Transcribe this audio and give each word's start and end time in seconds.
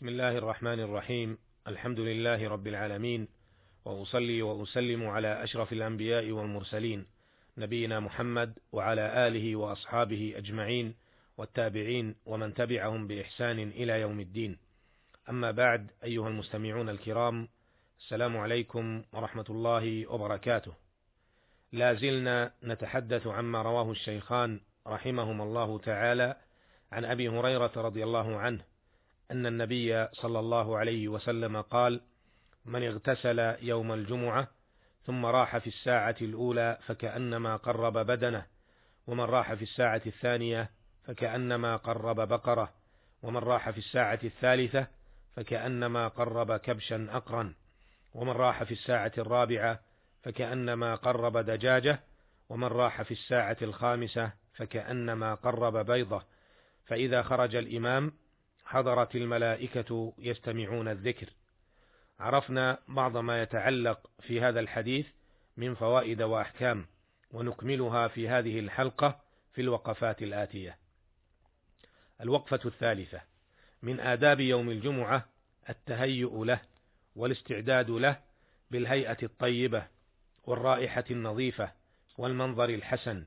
بسم 0.00 0.08
الله 0.08 0.38
الرحمن 0.38 0.80
الرحيم. 0.80 1.38
الحمد 1.68 2.00
لله 2.00 2.48
رب 2.48 2.66
العالمين 2.66 3.28
وأصلي 3.84 4.42
وأسلم 4.42 5.06
على 5.08 5.44
أشرف 5.44 5.72
الأنبياء 5.72 6.30
والمرسلين 6.30 7.06
نبينا 7.58 8.00
محمد 8.00 8.58
وعلى 8.72 9.28
آله 9.28 9.56
وأصحابه 9.56 10.34
أجمعين 10.36 10.94
والتابعين 11.38 12.14
ومن 12.26 12.54
تبعهم 12.54 13.06
بإحسان 13.06 13.58
إلى 13.58 14.00
يوم 14.00 14.20
الدين. 14.20 14.58
أما 15.28 15.50
بعد 15.50 15.90
أيها 16.04 16.28
المستمعون 16.28 16.88
الكرام 16.88 17.48
السلام 18.00 18.36
عليكم 18.36 19.02
ورحمة 19.12 19.46
الله 19.50 20.06
وبركاته. 20.06 20.72
لا 21.72 21.94
زلنا 21.94 22.52
نتحدث 22.64 23.26
عما 23.26 23.62
رواه 23.62 23.90
الشيخان 23.90 24.60
رحمهما 24.86 25.44
الله 25.44 25.78
تعالى 25.78 26.36
عن 26.92 27.04
أبي 27.04 27.28
هريرة 27.28 27.72
رضي 27.76 28.04
الله 28.04 28.36
عنه 28.36 28.70
أن 29.30 29.46
النبي 29.46 30.06
صلى 30.12 30.38
الله 30.38 30.78
عليه 30.78 31.08
وسلم 31.08 31.60
قال 31.60 32.00
من 32.64 32.82
اغتسل 32.82 33.56
يوم 33.62 33.92
الجمعة 33.92 34.48
ثم 35.06 35.26
راح 35.26 35.58
في 35.58 35.66
الساعة 35.66 36.16
الأولى 36.20 36.78
فكأنما 36.86 37.56
قرب 37.56 37.92
بدنه 37.92 38.46
ومن 39.06 39.24
راح 39.24 39.54
في 39.54 39.62
الساعة 39.62 40.02
الثانية 40.06 40.70
فكأنما 41.04 41.76
قرب 41.76 42.28
بقرة 42.28 42.72
ومن 43.22 43.36
راح 43.36 43.70
في 43.70 43.78
الساعة 43.78 44.18
الثالثة 44.24 44.86
فكأنما 45.36 46.08
قرب 46.08 46.56
كبشا 46.56 47.06
اقرا 47.10 47.54
ومن 48.14 48.32
راح 48.32 48.62
في 48.62 48.72
الساعة 48.72 49.12
الرابعة 49.18 49.80
فكأنما 50.22 50.94
قرب 50.94 51.38
دجاجة 51.38 52.00
ومن 52.48 52.68
راح 52.68 53.02
في 53.02 53.10
الساعة 53.10 53.56
الخامسة 53.62 54.32
فكأنما 54.54 55.34
قرب 55.34 55.76
بيضة. 55.86 56.22
فإذا 56.86 57.22
خرج 57.22 57.54
الإمام 57.54 58.12
حضرت 58.70 59.16
الملائكة 59.16 60.12
يستمعون 60.18 60.88
الذكر. 60.88 61.28
عرفنا 62.20 62.78
بعض 62.88 63.16
ما 63.16 63.42
يتعلق 63.42 64.10
في 64.20 64.40
هذا 64.40 64.60
الحديث 64.60 65.06
من 65.56 65.74
فوائد 65.74 66.22
وأحكام 66.22 66.86
ونكملها 67.30 68.08
في 68.08 68.28
هذه 68.28 68.58
الحلقة 68.58 69.20
في 69.52 69.60
الوقفات 69.60 70.22
الآتية. 70.22 70.78
الوقفة 72.20 72.60
الثالثة 72.64 73.20
من 73.82 74.00
آداب 74.00 74.40
يوم 74.40 74.70
الجمعة 74.70 75.28
التهيؤ 75.68 76.44
له 76.44 76.60
والاستعداد 77.16 77.90
له 77.90 78.20
بالهيئة 78.70 79.18
الطيبة 79.22 79.86
والرائحة 80.44 81.04
النظيفة 81.10 81.72
والمنظر 82.18 82.68
الحسن 82.68 83.26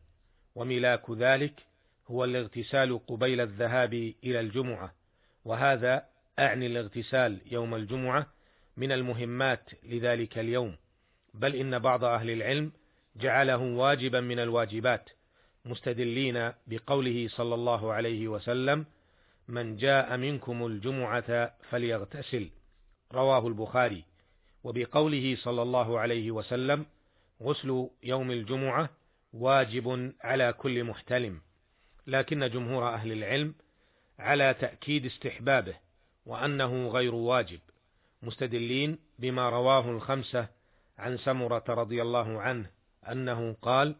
وملاك 0.55 1.11
ذلك 1.11 1.63
هو 2.07 2.23
الاغتسال 2.23 3.05
قبيل 3.07 3.41
الذهاب 3.41 3.93
إلى 4.23 4.39
الجمعة 4.39 5.02
وهذا 5.45 6.05
أعني 6.39 6.65
الاغتسال 6.65 7.41
يوم 7.51 7.75
الجمعة 7.75 8.27
من 8.77 8.91
المهمات 8.91 9.69
لذلك 9.83 10.37
اليوم 10.37 10.75
بل 11.33 11.55
إن 11.55 11.79
بعض 11.79 12.03
أهل 12.03 12.29
العلم 12.29 12.71
جعله 13.15 13.57
واجبا 13.57 14.21
من 14.21 14.39
الواجبات 14.39 15.09
مستدلين 15.65 16.51
بقوله 16.67 17.27
صلى 17.27 17.55
الله 17.55 17.93
عليه 17.93 18.27
وسلم 18.27 18.85
من 19.47 19.77
جاء 19.77 20.17
منكم 20.17 20.65
الجمعة 20.65 21.53
فليغتسل 21.69 22.49
رواه 23.13 23.47
البخاري. 23.47 24.03
وبقوله 24.63 25.35
صلى 25.35 25.61
الله 25.61 25.99
عليه 25.99 26.31
وسلم 26.31 26.85
غسل 27.41 27.89
يوم 28.03 28.31
الجمعة 28.31 28.89
واجب 29.33 30.13
على 30.21 30.53
كل 30.53 30.83
محتلم 30.83 31.41
لكن 32.07 32.49
جمهور 32.49 32.87
أهل 32.87 33.11
العلم 33.11 33.55
على 34.19 34.53
تأكيد 34.53 35.05
استحبابه 35.05 35.75
وأنه 36.25 36.87
غير 36.87 37.15
واجب 37.15 37.59
مستدلين 38.23 38.99
بما 39.19 39.49
رواه 39.49 39.89
الخمسة 39.89 40.47
عن 40.97 41.17
سمرة 41.17 41.63
رضي 41.69 42.01
الله 42.01 42.41
عنه 42.41 42.69
أنه 43.11 43.55
قال 43.61 43.95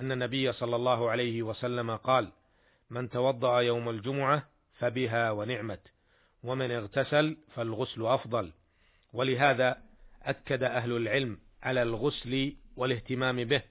أن 0.00 0.12
النبي 0.12 0.52
صلى 0.52 0.76
الله 0.76 1.10
عليه 1.10 1.42
وسلم 1.42 1.96
قال 1.96 2.32
من 2.90 3.10
توضأ 3.10 3.60
يوم 3.60 3.88
الجمعة 3.88 4.48
فبها 4.78 5.30
ونعمت 5.30 5.80
ومن 6.42 6.70
اغتسل 6.70 7.36
فالغسل 7.54 8.06
أفضل 8.06 8.52
ولهذا 9.12 9.82
أكد 10.22 10.62
أهل 10.62 10.92
العلم 10.96 11.38
على 11.62 11.82
الغسل 11.82 12.56
والاهتمام 12.76 13.44
به 13.44 13.62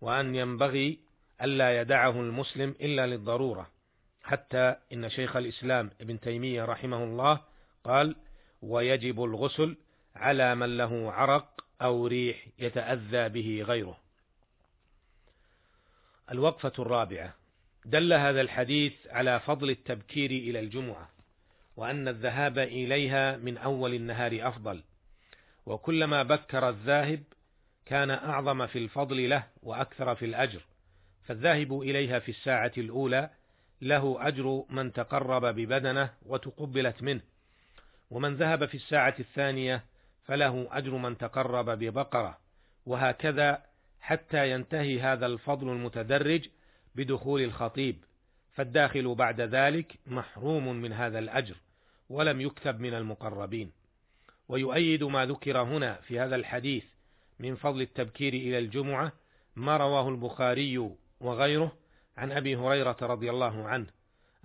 وأن 0.00 0.34
ينبغي 0.34 0.98
ألا 1.42 1.80
يدعه 1.80 2.20
المسلم 2.20 2.74
إلا 2.80 3.06
للضرورة. 3.06 3.70
حتى 4.24 4.76
إن 4.92 5.08
شيخ 5.10 5.36
الإسلام 5.36 5.90
ابن 6.00 6.20
تيمية 6.20 6.64
رحمه 6.64 7.04
الله 7.04 7.40
قال 7.84 8.16
ويجب 8.62 9.24
الغسل 9.24 9.76
على 10.16 10.54
من 10.54 10.76
له 10.76 11.12
عرق 11.12 11.64
أو 11.82 12.06
ريح 12.06 12.46
يتأذى 12.58 13.28
به 13.28 13.62
غيره. 13.66 13.98
الوقفة 16.30 16.72
الرابعة. 16.78 17.34
دل 17.84 18.12
هذا 18.12 18.40
الحديث 18.40 18.92
على 19.06 19.40
فضل 19.40 19.70
التبكير 19.70 20.30
إلى 20.30 20.60
الجمعة 20.60 21.10
وأن 21.76 22.08
الذهاب 22.08 22.58
إليها 22.58 23.36
من 23.36 23.58
أول 23.58 23.94
النهار 23.94 24.48
أفضل. 24.48 24.82
وكلما 25.66 26.22
بكر 26.22 26.68
الذاهب 26.68 27.22
كان 27.86 28.10
أعظم 28.10 28.66
في 28.66 28.78
الفضل 28.78 29.30
له 29.30 29.46
وأكثر 29.62 30.14
في 30.14 30.24
الأجر 30.24 30.60
فالذاهب 31.24 31.80
إليها 31.80 32.18
في 32.18 32.28
الساعة 32.28 32.72
الأولى 32.78 33.30
له 33.82 34.28
أجر 34.28 34.64
من 34.70 34.92
تقرب 34.92 35.44
ببدنه 35.44 36.10
وتقبلت 36.26 37.02
منه. 37.02 37.20
ومن 38.10 38.34
ذهب 38.34 38.66
في 38.66 38.74
الساعة 38.74 39.14
الثانية 39.20 39.84
فله 40.24 40.68
أجر 40.70 40.96
من 40.96 41.18
تقرب 41.18 41.70
ببقرة. 41.70 42.38
وهكذا 42.86 43.62
حتى 44.00 44.50
ينتهي 44.50 45.00
هذا 45.00 45.26
الفضل 45.26 45.68
المتدرج 45.68 46.48
بدخول 46.94 47.42
الخطيب. 47.42 48.04
فالداخل 48.52 49.14
بعد 49.14 49.40
ذلك 49.40 49.98
محروم 50.06 50.68
من 50.68 50.92
هذا 50.92 51.18
الأجر 51.18 51.56
ولم 52.10 52.40
يكتب 52.40 52.80
من 52.80 52.94
المقربين. 52.94 53.70
ويؤيد 54.48 55.04
ما 55.04 55.26
ذكر 55.26 55.62
هنا 55.62 55.94
في 55.94 56.20
هذا 56.20 56.36
الحديث 56.36 56.84
من 57.38 57.54
فضل 57.54 57.80
التبكير 57.80 58.32
إلى 58.34 58.58
الجمعة 58.58 59.12
ما 59.56 59.76
رواه 59.76 60.08
البخاري 60.08 60.90
وغيره 61.20 61.72
عن 62.16 62.32
أبي 62.32 62.56
هريرة 62.56 62.96
رضي 63.02 63.30
الله 63.30 63.68
عنه 63.68 63.86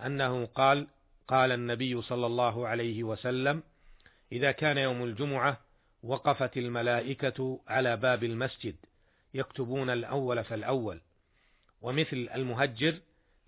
أنه 0.06 0.46
قال 0.46 0.86
قال 1.28 1.52
النبي 1.52 2.02
صلى 2.02 2.26
الله 2.26 2.68
عليه 2.68 3.04
وسلم 3.04 3.62
إذا 4.32 4.52
كان 4.52 4.78
يوم 4.78 5.04
الجمعة 5.04 5.60
وقفت 6.02 6.56
الملائكة 6.56 7.60
على 7.68 7.96
باب 7.96 8.24
المسجد 8.24 8.76
يكتبون 9.34 9.90
الأول 9.90 10.44
فالأول 10.44 11.00
ومثل 11.82 12.28
المهجر 12.34 12.98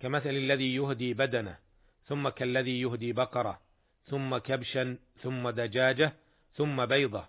كمثل 0.00 0.30
الذي 0.30 0.74
يهدي 0.74 1.14
بدنه 1.14 1.58
ثم 2.06 2.28
كالذي 2.28 2.80
يهدي 2.80 3.12
بقرة 3.12 3.60
ثم 4.06 4.36
كبشا 4.36 4.98
ثم 5.22 5.50
دجاجة 5.50 6.12
ثم 6.54 6.86
بيضة 6.86 7.28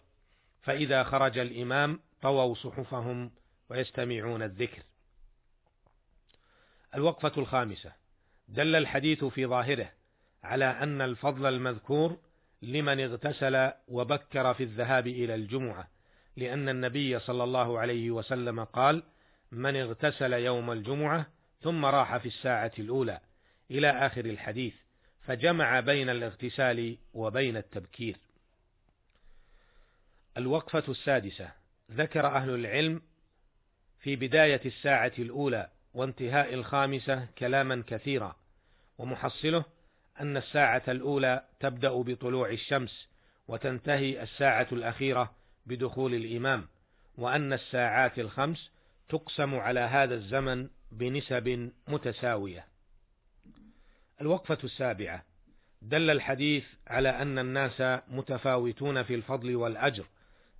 فإذا 0.61 1.03
خرج 1.03 1.37
الإمام 1.37 1.99
طووا 2.21 2.55
صحفهم 2.55 3.31
ويستمعون 3.69 4.43
الذكر. 4.43 4.83
الوقفة 6.95 7.31
الخامسة. 7.37 7.91
دل 8.47 8.75
الحديث 8.75 9.25
في 9.25 9.45
ظاهره 9.45 9.91
على 10.43 10.65
أن 10.65 11.01
الفضل 11.01 11.45
المذكور 11.45 12.17
لمن 12.61 12.99
اغتسل 12.99 13.71
وبكر 13.87 14.53
في 14.53 14.63
الذهاب 14.63 15.07
إلى 15.07 15.35
الجمعة 15.35 15.87
لأن 16.37 16.69
النبي 16.69 17.19
صلى 17.19 17.43
الله 17.43 17.79
عليه 17.79 18.11
وسلم 18.11 18.63
قال 18.63 19.03
من 19.51 19.75
اغتسل 19.75 20.33
يوم 20.33 20.71
الجمعة 20.71 21.25
ثم 21.61 21.85
راح 21.85 22.17
في 22.17 22.25
الساعة 22.25 22.71
الأولى 22.79 23.19
إلى 23.71 23.89
آخر 23.89 24.25
الحديث 24.25 24.73
فجمع 25.21 25.79
بين 25.79 26.09
الاغتسال 26.09 26.97
وبين 27.13 27.57
التبكير. 27.57 28.17
الوقفة 30.37 30.83
السادسة. 30.91 31.51
ذكر 31.91 32.25
أهل 32.25 32.49
العلم 32.49 33.01
في 33.99 34.15
بداية 34.15 34.61
الساعة 34.65 35.11
الأولى 35.19 35.69
وانتهاء 35.93 36.53
الخامسة 36.53 37.27
كلاما 37.37 37.83
كثيرا 37.87 38.35
ومحصله 38.97 39.65
أن 40.21 40.37
الساعة 40.37 40.83
الأولى 40.87 41.43
تبدأ 41.59 42.01
بطلوع 42.01 42.49
الشمس 42.49 43.07
وتنتهي 43.47 44.23
الساعة 44.23 44.67
الأخيرة 44.71 45.35
بدخول 45.65 46.13
الإمام 46.13 46.67
وأن 47.17 47.53
الساعات 47.53 48.19
الخمس 48.19 48.71
تقسم 49.09 49.55
على 49.55 49.79
هذا 49.79 50.15
الزمن 50.15 50.69
بنسب 50.91 51.71
متساوية. 51.87 52.65
الوقفة 54.21 54.57
السابعة 54.63 55.23
دل 55.81 56.09
الحديث 56.09 56.65
على 56.87 57.09
أن 57.09 57.39
الناس 57.39 58.01
متفاوتون 58.07 59.03
في 59.03 59.15
الفضل 59.15 59.55
والأجر 59.55 60.05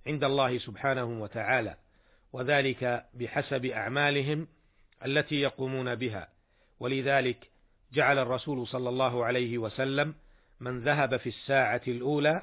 عند 0.06 0.24
الله 0.24 0.58
سبحانه 0.58 1.04
وتعالى 1.04 1.76
وذلك 2.32 3.04
بحسب 3.14 3.64
أعمالهم 3.64 4.48
التي 5.04 5.40
يقومون 5.40 5.94
بها. 5.94 6.28
ولذلك 6.80 7.48
جعل 7.92 8.18
الرسول 8.18 8.66
صلى 8.66 8.88
الله 8.88 9.24
عليه 9.24 9.58
وسلم 9.58 10.14
من 10.60 10.80
ذهب 10.80 11.16
في 11.16 11.28
الساعة 11.28 11.82
الأولى 11.88 12.42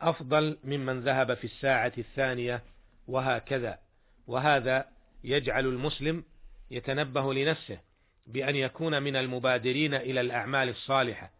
أفضل 0.00 0.58
ممن 0.64 1.00
ذهب 1.00 1.34
في 1.34 1.44
الساعة 1.44 1.92
الثانية 1.98 2.62
وهكذا. 3.08 3.78
وهذا 4.26 4.88
يجعل 5.24 5.66
المسلم 5.66 6.24
يتنبه 6.70 7.34
لنفسه 7.34 7.78
بأن 8.26 8.56
يكون 8.56 9.02
من 9.02 9.16
المبادرين 9.16 9.94
إلى 9.94 10.20
الأعمال 10.20 10.68
الصالحة 10.68 11.30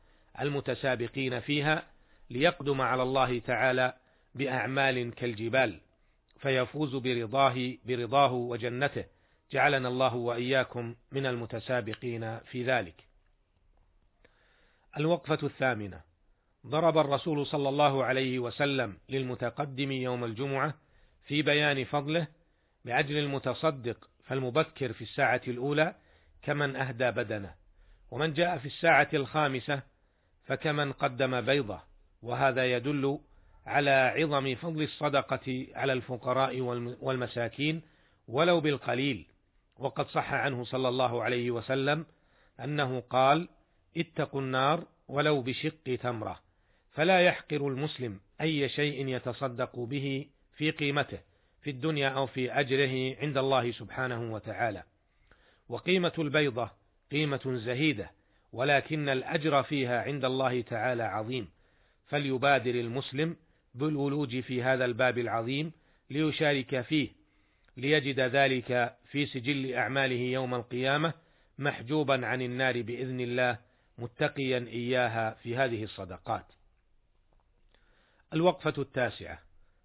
المتسابقين 0.41 1.41
فيها 1.41 1.83
ليقدم 2.31 2.81
على 2.81 3.03
الله 3.03 3.39
تعالى 3.39 3.95
بأعمال 4.35 5.15
كالجبال 5.15 5.81
فيفوز 6.39 6.97
برضاه 6.97 7.75
برضاه 7.85 8.33
وجنته. 8.33 9.05
جعلنا 9.53 9.89
الله 9.89 10.15
وإياكم 10.15 10.95
من 11.13 11.27
المتسابقين 11.27 12.39
في 12.39 12.65
ذلك. 12.65 13.11
الوقفة 14.97 15.39
الثامنة 15.43 16.01
ضرب 16.67 16.99
الرسول 16.99 17.47
صلى 17.47 17.69
الله 17.69 18.05
عليه 18.05 18.39
وسلم 18.39 18.97
للمتقدم 19.09 19.93
يوم 19.93 20.25
الجمعة 20.25 20.75
في 21.27 21.43
بيان 21.43 21.85
فضله 21.85 22.27
بعجل 22.85 23.19
المتصدق 23.19 24.09
فالمبكر 24.25 24.93
في 24.93 25.03
الساعة 25.03 25.41
الأولى 25.49 25.95
كمن 26.43 26.77
أهدى 26.77 27.11
بدنه 27.11 27.55
ومن 28.11 28.33
جاء 28.33 28.59
في 28.59 28.67
الساعة 28.67 29.09
الخامسة 29.15 29.83
فكمن 30.45 30.93
قدم 30.93 31.41
بيضة 31.41 31.81
وهذا 32.23 32.73
يدل 32.73 33.19
على 33.67 33.91
عظم 33.91 34.55
فضل 34.55 34.83
الصدقة 34.83 35.67
على 35.75 35.93
الفقراء 35.93 36.61
والمساكين 37.01 37.83
ولو 38.29 38.61
بالقليل 38.61 39.27
وقد 39.81 40.07
صح 40.07 40.33
عنه 40.33 40.65
صلى 40.65 40.89
الله 40.89 41.23
عليه 41.23 41.51
وسلم 41.51 42.07
أنه 42.65 43.01
قال 43.01 43.49
اتقوا 43.97 44.41
النار 44.41 44.87
ولو 45.09 45.43
بشق 45.43 45.97
تمرة 46.03 46.41
فلا 46.91 47.21
يحقر 47.21 47.69
المسلم 47.69 48.21
أي 48.41 48.69
شيء 48.69 49.09
يتصدق 49.09 49.79
به 49.79 50.27
في 50.57 50.71
قيمته 50.71 51.19
في 51.63 51.71
الدنيا 51.71 52.09
أو 52.09 52.27
في 52.27 52.53
أجره 52.53 53.17
عند 53.21 53.39
الله 53.39 53.73
سبحانه 53.73 54.33
وتعالى. 54.33 54.83
وقيمة 55.69 56.13
البيضة 56.19 56.71
قيمة 57.13 57.41
زهيدة 57.65 58.11
ولكن 58.53 59.09
الأجر 59.09 59.63
فيها 59.63 60.03
عند 60.03 60.25
الله 60.25 60.61
تعالى 60.61 61.03
عظيم. 61.03 61.49
فليبادر 62.07 62.75
المسلم 62.75 63.37
بالولوج 63.75 64.41
في 64.41 64.63
هذا 64.63 64.85
الباب 64.85 65.19
العظيم 65.19 65.73
ليشارك 66.11 66.81
فيه 66.81 67.20
ليجد 67.81 68.21
ذلك 68.21 68.97
في 69.11 69.27
سجل 69.27 69.75
أعماله 69.75 70.21
يوم 70.21 70.55
القيامة 70.55 71.13
محجوبا 71.59 72.27
عن 72.27 72.43
النار 72.43 72.83
بإذن 72.83 73.21
الله 73.21 73.59
متقيا 73.99 74.59
إياها 74.59 75.31
في 75.31 75.57
هذه 75.57 75.85
الصدقات. 75.85 76.47
الوقفة 78.33 78.75
التاسعة 78.79 79.39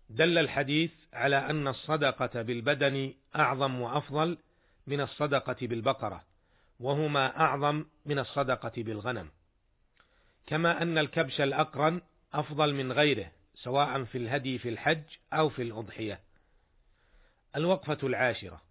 دل 0.10 0.38
الحديث 0.38 0.92
على 1.14 1.38
أن 1.38 1.68
الصدقة 1.68 2.42
بالبدن 2.42 3.14
أعظم 3.36 3.82
وأفضل 3.82 4.38
من 4.88 5.02
الصدقة 5.02 5.58
بالبقرة، 5.62 6.24
وهما 6.80 7.40
أعظم 7.40 7.86
من 8.06 8.20
الصدقة 8.20 8.72
بالغنم. 8.78 9.30
كما 10.48 10.82
أن 10.82 10.98
الكبش 10.98 11.42
الأقرن 11.42 12.02
أفضل 12.34 12.74
من 12.74 12.92
غيره 12.92 13.32
سواء 13.56 14.04
في 14.04 14.18
الهدي 14.18 14.58
في 14.58 14.70
الحج 14.70 15.04
أو 15.34 15.50
في 15.50 15.62
الأضحية. 15.62 16.25
الوقفة 17.56 17.98
العاشرة. 18.04 18.62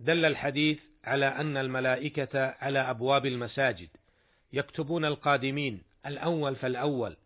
دل 0.00 0.24
الحديث 0.24 0.78
على 1.04 1.26
أن 1.26 1.56
الملائكة 1.56 2.38
على 2.60 2.78
أبواب 2.78 3.26
المساجد 3.26 3.88
يكتبون 4.52 5.04
القادمين 5.04 5.82
الأول 6.06 6.56
فالأول 6.56 7.16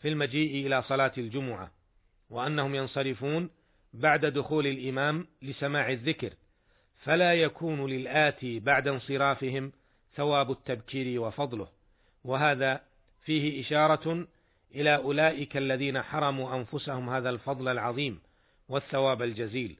في 0.00 0.08
المجيء 0.08 0.66
إلى 0.66 0.82
صلاة 0.82 1.12
الجمعة 1.18 1.70
وأنهم 2.30 2.74
ينصرفون 2.74 3.50
بعد 3.94 4.26
دخول 4.26 4.66
الإمام 4.66 5.26
لسماع 5.42 5.90
الذكر 5.90 6.32
فلا 6.98 7.34
يكون 7.34 7.86
للآتي 7.86 8.60
بعد 8.60 8.88
انصرافهم 8.88 9.72
ثواب 10.14 10.50
التبكير 10.50 11.20
وفضله. 11.20 11.68
وهذا 12.24 12.80
فيه 13.24 13.60
إشارة 13.60 14.26
إلى 14.74 14.96
أولئك 14.96 15.56
الذين 15.56 16.02
حرموا 16.02 16.56
أنفسهم 16.56 17.10
هذا 17.10 17.30
الفضل 17.30 17.68
العظيم 17.68 18.20
والثواب 18.68 19.22
الجزيل. 19.22 19.76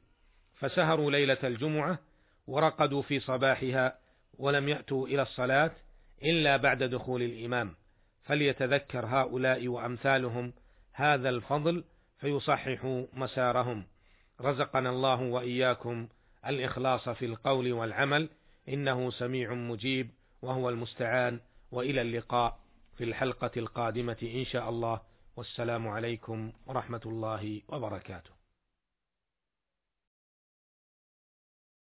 فسهروا 0.55 1.11
ليلة 1.11 1.37
الجمعة 1.43 1.99
ورقدوا 2.47 3.01
في 3.01 3.19
صباحها 3.19 3.97
ولم 4.37 4.69
يأتوا 4.69 5.07
إلى 5.07 5.21
الصلاة 5.21 5.71
إلا 6.23 6.57
بعد 6.57 6.83
دخول 6.83 7.21
الإمام. 7.21 7.75
فليتذكر 8.23 9.05
هؤلاء 9.05 9.67
وأمثالهم 9.67 10.53
هذا 10.93 11.29
الفضل 11.29 11.83
فيصححوا 12.19 13.05
مسارهم. 13.13 13.83
رزقنا 14.41 14.89
الله 14.89 15.21
وإياكم 15.21 16.07
الإخلاص 16.47 17.09
في 17.09 17.25
القول 17.25 17.73
والعمل. 17.73 18.29
إنه 18.69 19.11
سميع 19.11 19.53
مجيب 19.53 20.09
وهو 20.41 20.69
المستعان. 20.69 21.39
وإلى 21.71 22.01
اللقاء 22.01 22.59
في 22.97 23.03
الحلقة 23.03 23.51
القادمة 23.57 24.17
إن 24.23 24.45
شاء 24.45 24.69
الله. 24.69 25.01
والسلام 25.37 25.87
عليكم 25.87 26.51
ورحمة 26.67 27.01
الله 27.05 27.61
وبركاته. 27.67 28.34